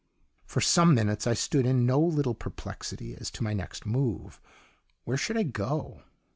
For 0.47 0.61
some 0.61 0.95
minutes 0.95 1.27
I 1.27 1.35
stood 1.35 1.63
in 1.63 1.85
no 1.85 1.99
little 2.01 2.33
perplexity 2.33 3.15
as 3.15 3.29
to 3.29 3.43
my 3.43 3.53
next 3.53 3.85
move. 3.85 4.41
Where 5.03 5.15
should 5.15 5.37
I 5.37 5.43
go? 5.43 6.01